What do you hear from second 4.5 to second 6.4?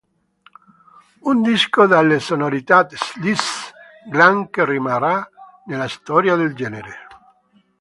rimarrà nella storia